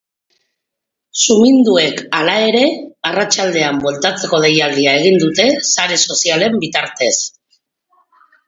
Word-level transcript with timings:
Suminduek, 1.23 2.01
hala 2.19 2.37
ere, 2.45 2.63
arratsaldean 3.11 3.83
bueltatzeko 3.85 4.41
deialdia 4.47 4.97
egin 5.03 5.23
dute 5.27 5.49
sare 5.73 6.03
sozialen 6.11 6.61
bitartez. 6.65 7.15